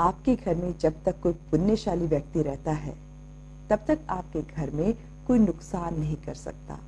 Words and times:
आपके 0.00 0.36
घर 0.36 0.54
में 0.54 0.78
जब 0.78 0.94
तक 1.04 1.20
कोई 1.20 1.32
पुण्यशाली 1.32 2.06
व्यक्ति 2.06 2.42
रहता 2.42 2.72
है, 2.72 2.94
तब 3.70 3.78
तक 3.88 3.98
आपके 4.10 4.42
घर 4.42 4.70
में 4.70 4.94
कोई 5.26 5.38
नुकसान 5.38 6.00
नहीं 6.00 6.16
कर 6.16 6.34
सकता। 6.34 6.78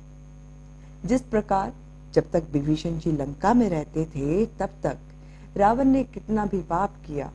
जिस 1.05 1.21
प्रकार 1.21 1.73
जब 2.13 2.31
तक 2.31 2.43
विभीषण 2.51 2.97
जी 2.99 3.11
लंका 3.11 3.53
में 3.53 3.69
रहते 3.69 4.05
थे, 4.05 4.45
तब 4.45 4.69
तक 4.83 4.97
रावण 5.57 5.85
ने 5.85 6.03
कितना 6.03 6.45
भी 6.45 6.61
पाप 6.61 6.93
किया, 7.07 7.31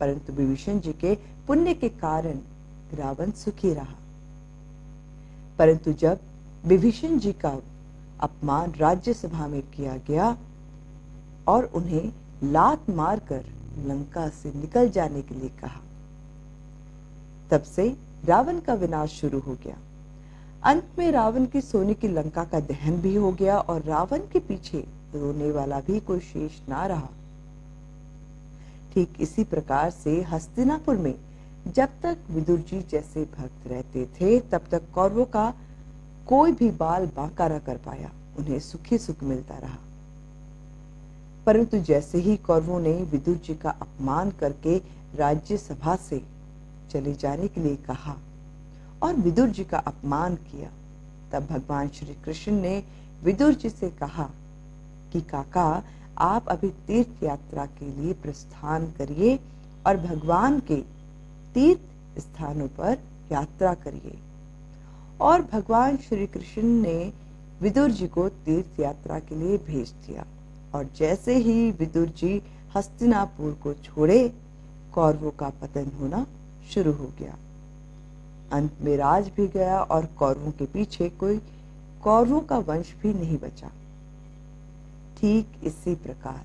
परंतु 0.00 0.32
विभीषण 0.32 0.80
जी 0.80 0.92
के 0.92 1.14
पुण्य 1.46 1.74
के 1.74 1.88
कारण 1.88 2.38
रावण 2.94 3.30
सुखी 3.30 3.74
रहा। 3.74 3.94
परंतु 5.58 5.92
जब 5.92 6.18
विभीषण 6.66 7.18
जी 7.18 7.32
का 7.32 7.58
अपमान 8.20 8.72
राज्यसभा 8.72 9.46
में 9.46 9.62
किया 9.62 9.96
गया 9.96 10.36
और 11.48 11.64
उन्हें 11.64 12.12
लात 12.44 12.90
मारकर 12.90 13.44
लंका 13.86 14.28
से 14.28 14.52
निकल 14.54 14.90
जाने 14.90 15.22
के 15.22 15.34
लिए 15.34 15.48
कहा। 15.48 15.80
तब 17.50 17.62
से 17.62 17.96
रावण 18.24 18.60
का 18.60 18.74
विनाश 18.74 19.10
शुरू 19.10 19.38
हो 19.38 19.54
गया। 19.54 19.76
अंत 20.64 20.88
में 20.98 21.10
रावण 21.12 21.46
की 21.46 21.60
सोने 21.60 21.94
की 21.94 22.08
लंका 22.08 22.44
का 22.44 22.60
दहन 22.60 23.00
भी 23.00 23.14
हो 23.14 23.32
गया 23.32 23.58
और 23.58 23.82
रावण 23.82 24.18
के 24.18 24.38
पीछे 24.38 24.78
रोने 25.14 25.50
वाला 25.50 25.80
भी 25.80 26.00
कोई 26.00 26.20
शेष 26.20 26.52
ना 26.68 26.86
रहा। 26.86 27.08
ठीक 28.94 29.12
इसी 29.20 29.44
प्रकार 29.44 29.90
से 29.90 30.22
हस्तिनापुर 30.22 30.96
में 30.96 31.14
जब 31.66 31.88
तक 32.02 32.18
विदुर 32.30 32.58
जी 32.58 32.80
जैसे 32.80 33.24
भक्त 33.24 33.66
रहते 33.66 34.06
थे, 34.06 34.40
तब 34.40 34.60
तक 34.70 34.82
कौरवों 34.94 35.24
का 35.24 35.54
कोई 36.26 36.52
भी 36.52 36.70
बाल 36.70 37.06
बांका 37.06 37.48
न 37.48 37.58
कर 37.58 37.76
पाया। 37.76 38.10
उन्हें 38.38 38.60
सुखी 38.60 38.98
सुख 38.98 39.22
मिलता 39.22 39.58
रहा। 39.58 39.78
परंतु 41.46 41.78
जैसे 41.78 42.18
ही 42.18 42.36
कौरवों 42.36 42.80
ने 42.80 43.02
विदुर 43.02 43.36
जी 43.36 43.54
का 43.54 43.70
अपमान 43.70 44.30
करके 44.30 44.82
राज्यसभा 45.16 45.96
से 45.96 46.22
चले 46.90 47.14
जाने 47.14 47.48
के 47.48 47.60
लिए 47.60 47.76
कहा 47.76 48.16
और 49.02 49.14
विदुर 49.14 49.48
जी 49.48 49.64
का 49.64 49.78
अपमान 49.78 50.34
किया, 50.34 50.70
तब 51.32 51.46
भगवान 51.46 51.88
श्री 51.88 52.14
कृष्ण 52.24 52.52
ने 52.52 52.84
विदुर 53.24 53.54
जी 53.54 53.70
से 53.70 53.90
कहा 53.90 54.30
कि, 55.12 55.20
काका, 55.20 55.84
आप 56.18 56.48
अभी 56.48 56.68
तीर्थ 56.68 57.22
यात्रा 57.22 57.66
के 57.66 57.90
लिए 57.90 58.12
प्रस्थान 58.12 58.86
करिए 58.86 59.40
और 59.86 59.96
भगवान 59.96 60.60
के 60.60 60.76
तीर्थ 61.54 61.80
स्थानों 62.20 62.68
पर 62.68 62.98
यात्रा 63.32 63.74
करिए। 63.74 64.18
और 65.20 65.42
भगवान 65.42 65.96
श्री 65.96 66.26
कृष्ण 66.26 66.62
ने 66.62 67.12
विदुर 67.62 67.90
जी 67.90 68.06
को 68.06 68.28
तीर्थ 68.28 68.80
यात्रा 68.80 69.18
के 69.18 69.34
लिए 69.34 69.58
भेज 69.58 69.90
दिया। 69.90 70.26
और 70.74 70.88
जैसे 70.96 71.36
ही 71.36 71.70
विदुर 71.70 72.08
जी 72.16 72.40
हस्तिनापुर 72.76 73.52
को 73.62 73.72
छोड़े, 73.74 74.32
कौरवों 74.94 75.30
का 75.30 75.48
पतन 75.62 75.90
होना 76.00 76.26
शुरू 76.74 76.92
हो 76.92 77.12
गया। 77.18 77.36
अंत 78.52 78.78
में 78.80 78.96
राज 78.96 79.30
भी 79.36 79.46
गया 79.48 79.80
और 79.80 80.06
कौरवों 80.18 80.50
के 80.50 80.66
पीछे 80.66 81.08
कोई 81.20 81.40
कौरवों 82.02 82.40
का 82.40 82.58
वंश 82.58 82.94
भी 83.02 83.12
नहीं 83.14 83.38
बचा। 83.38 83.70
ठीक 85.20 85.60
इसी 85.64 85.94
प्रकार, 85.94 86.44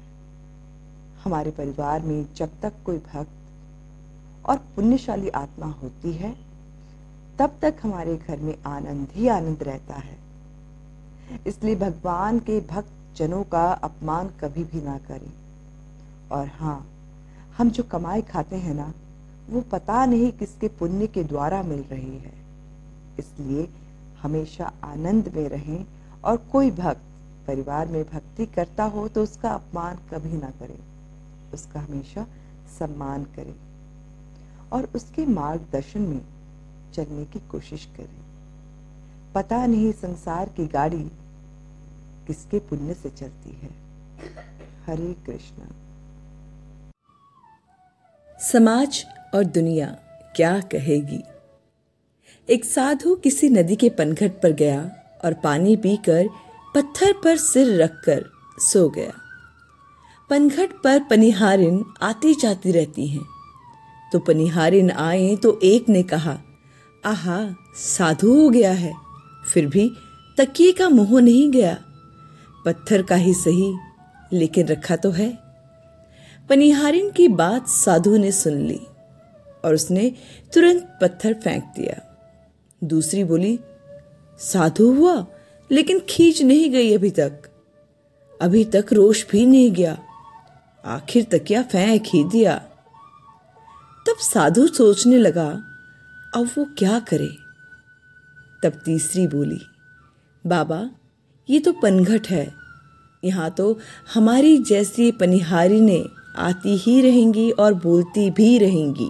हमारे 1.24 1.52
परिवार 1.52 2.02
में 2.02 2.26
जब 2.36 2.50
तक 2.62 2.74
कोई 2.86 2.98
भक्त 2.98 4.46
और 4.46 4.58
पुण्यशाली 4.76 5.30
आत्मा 5.36 5.68
होती 5.74 6.14
है, 6.14 6.36
तब 7.40 7.58
तक 7.62 7.76
हमारे 7.84 8.16
घर 8.18 8.40
में 8.40 8.56
आनंद 8.66 9.08
ही 9.12 9.28
आनंद 9.28 9.64
रहता 9.64 9.96
है। 9.96 10.18
इसलिए 11.48 11.76
भगवान 11.76 12.40
के 12.40 12.60
भक्त 12.62 12.92
जनों 13.16 13.44
का 13.44 13.64
अपमान 13.84 14.30
कभी 14.42 14.64
भी 14.64 14.82
ना 14.82 14.98
करें। 15.08 15.32
और 16.32 16.48
हाँ 16.48 16.86
हम 17.58 17.70
जो 17.70 17.84
कमाई 17.84 18.22
खाते 18.22 18.56
हैं 18.56 18.74
ना, 18.74 18.92
वो 19.50 19.62
पता 19.62 20.06
नहीं 20.06 20.32
किसके 20.32 20.68
पुण्य 20.70 21.08
के 21.08 21.24
द्वारा 21.24 21.62
मिल 21.64 21.82
रही 21.82 22.18
है। 22.18 22.34
इसलिए 23.20 23.68
हमेशा 24.22 24.72
आनंद 24.84 25.32
में 25.36 25.48
रहें 25.50 25.86
और 26.24 26.38
कोई 26.52 26.72
भक्त 26.72 27.02
परिवार 27.48 27.88
में 27.88 28.04
भक्ति 28.04 28.46
करता 28.46 28.84
हो 28.84 29.08
तो 29.08 29.24
उसका 29.24 29.50
अपमान 29.50 29.98
कभी 30.12 30.38
ना 30.38 30.50
करें। 30.60 30.80
उसका 31.54 31.80
हमेशा 31.80 32.26
सम्मान 32.80 33.24
करें 33.36 33.54
और 34.74 34.90
उसके 34.96 35.26
मार्गदर्शन 35.26 36.02
में 36.02 36.22
चलने 36.94 37.26
की 37.26 37.40
कोशिश 37.52 37.86
करें। 37.98 38.24
पता 39.36 39.66
नहीं 39.66 39.92
संसार 39.92 40.50
की 40.50 40.66
गाड़ी 40.68 41.06
किसके 42.28 42.60
पुण्य 42.60 42.94
से 42.94 43.10
चलती 43.10 43.50
है? 43.50 43.70
हरे 44.86 45.14
कृष्णा। 45.14 45.68
समाज 48.40 49.06
और 49.36 49.44
दुनिया 49.44 49.88
क्या 50.36 50.60
कहेगी? 50.60 51.24
एक 52.50 52.66
साधु 52.66 53.16
किसी 53.16 53.50
नदी 53.50 53.76
के 53.76 53.90
पनघट 53.90 54.32
पर 54.44 54.52
गया 54.52 54.92
और 55.26 55.34
पानी 55.34 55.76
पीकर 55.76 56.28
पत्थर 56.76 57.14
पर 57.24 57.38
सिर 57.38 57.82
रखकर 57.82 58.26
सो 58.60 58.90
गया। 58.90 59.14
पनघट 60.30 60.70
पर 60.84 61.04
पनिहारिन 61.04 61.86
आती 62.02 62.34
जाती 62.34 62.72
रहती 62.72 63.08
हैं। 63.08 63.26
तो 64.14 64.20
पनिहारिन 64.20 64.92
आए 64.92 65.36
तो 65.36 65.60
एक 65.64 65.90
ने 65.90 66.04
कहा, 66.04 66.38
आहा, 67.06 67.56
साधु 67.76 68.44
हो 68.44 68.50
गया 68.50 68.72
है। 68.72 68.94
फिर 69.54 69.66
भी 69.66 69.92
तकिए 70.38 70.72
का 70.72 70.90
मुँह 70.90 71.22
नहीं 71.22 71.52
गया। 71.52 71.85
पत्थर 72.66 73.02
का 73.02 73.16
ही 73.16 73.34
सही, 73.34 73.78
लेकिन 74.34 74.68
रखा 74.68 74.96
तो 74.96 75.12
है। 75.12 75.38
पनिहारिन 76.50 77.12
की 77.12 77.28
बात 77.28 77.68
साधु 77.68 78.18
ने 78.18 78.32
सुन 78.32 78.54
ली, 78.54 78.82
और 79.66 79.74
उसने 79.74 80.12
तुरंत 80.54 81.00
पत्थर 81.02 81.34
फेंक 81.34 81.64
दिया। 81.64 82.02
दूसरी 82.84 83.24
बोली, 83.24 83.60
साधु 84.40 84.94
हुआ, 84.94 85.26
लेकिन 85.72 86.02
खींच 86.10 86.42
नहीं 86.42 86.70
गई 86.70 86.94
अभी 86.94 87.10
तक। 87.10 87.42
अभी 88.42 88.66
तक 88.66 88.86
रोश 88.94 89.28
भी 89.32 89.46
नहीं 89.46 89.72
गया। 89.72 89.98
आखिर 90.86 91.24
तकिया 91.24 91.64
फेंक 91.64 92.04
ही 92.06 92.24
दिया? 92.24 92.58
तब 94.08 94.16
साधु 94.20 94.68
सोचने 94.68 95.18
लगा, 95.18 95.50
अब 96.36 96.50
वो 96.58 96.66
क्या 96.78 97.00
करे? 97.00 97.30
तब 98.64 98.82
तीसरी 98.86 99.28
बोली, 99.28 99.60
बाबा 100.48 100.90
ये 101.50 101.60
तो 101.60 101.72
पनघट 101.74 102.28
है। 102.28 102.48
यहाँ 103.24 103.50
तो 103.52 103.78
हमारी 104.14 104.58
जैसी 104.58 105.12
पनिहारी 105.12 105.80
ने 105.82 106.04
आती 106.38 106.76
ही 106.78 107.02
रहेंगी 107.02 107.50
और 107.52 107.74
बोलती 107.74 108.30
भी 108.32 108.58
रहेंगी। 108.58 109.10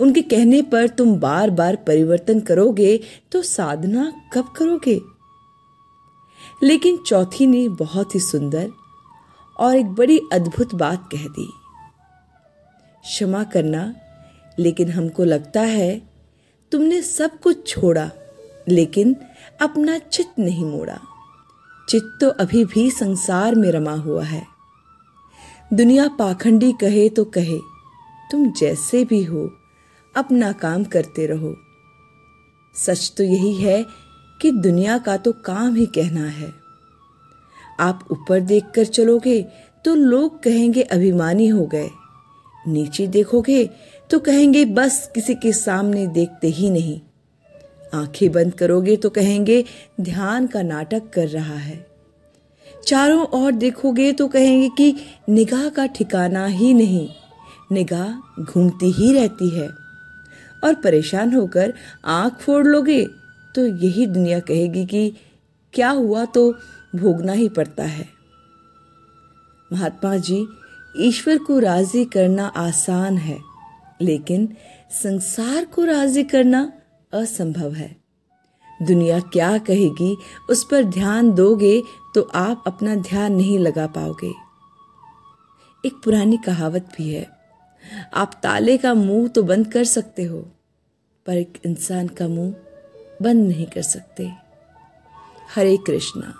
उनके 0.00 0.22
कहने 0.22 0.60
पर 0.62 0.88
तुम 0.88 1.14
बार 1.16 1.50
बार 1.50 1.76
परिवर्तन 1.76 2.40
करोगे 2.40 3.00
तो 3.32 3.42
साधना 3.42 4.12
कब 4.32 4.52
करोगे? 4.56 5.00
लेकिन 6.62 6.96
चौथी 7.06 7.46
ने 7.46 7.68
बहुत 7.68 8.14
ही 8.14 8.20
सुंदर 8.20 8.70
और 9.56 9.76
एक 9.76 9.86
बड़ी 9.86 10.20
अद्भुत 10.32 10.74
बात 10.74 11.08
कह 11.12 11.26
दी। 11.28 11.48
क्षमा 13.04 13.42
करना, 13.44 13.94
लेकिन 14.58 14.90
हमको 14.90 15.24
लगता 15.24 15.60
है 15.60 16.02
तुमने 16.72 17.00
सब 17.02 17.38
कुछ 17.40 17.66
छोड़ा, 17.68 18.10
लेकिन 18.68 19.16
अपना 19.62 19.98
चित 19.98 20.38
नहीं 20.38 20.64
मोड़ा। 20.64 20.98
चित्त 21.88 22.18
तो 22.20 22.28
अभी 22.30 22.64
भी 22.64 22.90
संसार 22.90 23.54
में 23.54 23.70
रमा 23.72 23.94
हुआ 23.94 24.24
है। 24.24 24.46
दुनिया 25.72 26.08
पाखंडी 26.08 26.72
कहे 26.72 27.08
तो 27.08 27.24
कहे, 27.24 27.58
तुम 28.30 28.50
जैसे 28.52 29.04
भी 29.04 29.22
हो, 29.24 29.50
अपना 30.14 30.52
काम 30.52 30.84
करते 30.84 31.26
रहो। 31.26 31.54
सच 32.74 33.12
तो 33.16 33.24
यही 33.24 33.54
है 33.54 33.84
कि 34.40 34.50
दुनिया 34.52 34.98
का 34.98 35.16
तो 35.16 35.32
काम 35.44 35.74
ही 35.74 35.86
कहना 35.86 36.26
है। 36.28 36.52
आप 37.80 38.06
ऊपर 38.10 38.40
देखकर 38.40 38.84
चलोगे 38.84 39.42
तो 39.84 39.94
लोग 39.94 40.42
कहेंगे 40.42 40.82
अभिमानी 40.82 41.48
हो 41.48 41.66
गए। 41.66 41.90
नीचे 42.64 43.06
देखोगे 43.06 43.64
तो 44.10 44.18
कहेंगे 44.18 44.64
बस 44.64 45.10
किसी 45.14 45.34
के 45.34 45.52
सामने 45.52 46.06
देखते 46.06 46.48
ही 46.48 46.70
नहीं। 46.70 47.00
आँखें 47.94 48.30
बंद 48.32 48.54
करोगे 48.54 48.96
तो 48.96 49.10
कहेंगे, 49.10 49.64
ध्यान 50.00 50.46
का 50.46 50.62
नाटक 50.62 51.10
कर 51.14 51.28
रहा 51.28 51.54
है। 51.54 51.86
चारों 52.86 53.24
ओर 53.34 53.52
देखोगे 53.52 54.12
तो 54.12 54.28
कहेंगे 54.28 54.68
कि 54.68 54.94
निगाह 55.28 55.68
का 55.68 55.86
ठिकाना 55.86 56.46
ही 56.46 56.74
नहीं, 56.74 57.08
निगाह 57.72 58.42
घूमती 58.42 58.90
ही 58.92 59.12
रहती 59.12 59.48
है। 59.50 59.68
और 60.64 60.74
परेशान 60.74 61.34
होकर 61.34 61.72
आँख 62.04 62.34
फोड़ 62.34 62.66
लोगे 62.66 63.04
तो 63.54 63.66
यही 63.66 64.06
दुनिया 64.06 64.40
कहेगी 64.40 64.84
कि, 64.86 65.12
क्या 65.72 65.90
हुआ 65.90 66.24
तो 66.24 66.52
भोगना 66.96 67.32
ही 67.32 67.48
पड़ता 67.48 67.84
है। 67.84 68.06
महात्मा 69.72 70.16
जी, 70.16 70.46
ईश्वर 70.96 71.38
को 71.38 71.58
राज़ी 71.58 72.04
करना 72.04 72.46
आसान 72.46 73.18
है, 73.18 73.38
लेकिन 74.02 74.48
संसार 75.02 75.64
को 75.64 75.84
राज़ी 75.84 76.24
करना 76.24 76.72
असंभव 77.14 77.72
है। 77.72 77.94
दुनिया 78.80 79.18
क्या 79.32 79.56
कहेगी, 79.58 80.16
उस 80.50 80.64
पर 80.64 80.84
ध्यान 80.84 81.32
दोगे 81.32 81.82
तो 82.14 82.22
आप 82.34 82.64
अपना 82.66 82.94
ध्यान 82.94 83.34
नहीं 83.34 83.58
लगा 83.58 83.86
पाओगे। 83.86 84.32
एक 85.84 86.00
पुरानी 86.04 86.36
कहावत 86.36 86.88
भी 86.96 87.12
है, 87.14 87.26
आप 88.14 88.40
ताले 88.42 88.76
का 88.78 88.94
मुँह 88.94 89.28
तो 89.28 89.42
बंद 89.42 89.72
कर 89.72 89.84
सकते 89.84 90.24
हो, 90.24 90.38
पर 91.26 91.36
एक 91.36 91.60
इंसान 91.66 92.08
का 92.08 92.28
मुँह 92.28 92.54
बंद 93.22 93.46
नहीं 93.48 93.66
कर 93.66 93.82
सकते। 93.82 94.30
हरे 95.54 95.76
कृष्णा। 95.76 96.34